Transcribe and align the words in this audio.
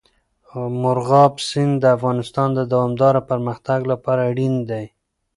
مورغاب 0.81 1.33
سیند 1.49 1.73
د 1.79 1.85
افغانستان 1.97 2.49
د 2.55 2.59
دوامداره 2.71 3.21
پرمختګ 3.29 3.79
لپاره 3.91 4.21
اړین 4.31 4.55
دی. 4.69 4.85